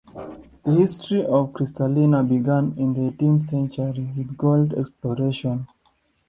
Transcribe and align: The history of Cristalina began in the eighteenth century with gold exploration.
The 0.65 0.71
history 0.77 1.23
of 1.23 1.51
Cristalina 1.53 2.27
began 2.27 2.73
in 2.75 2.93
the 2.95 3.01
eighteenth 3.13 3.51
century 3.51 4.09
with 4.17 4.35
gold 4.35 4.73
exploration. 4.73 5.67